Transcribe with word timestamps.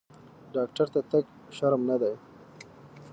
ډاکټر 0.55 0.87
ته 0.93 1.01
تګ 1.11 1.25
شرم 1.55 1.81
نه 1.89 1.95
دی۔ 2.01 2.13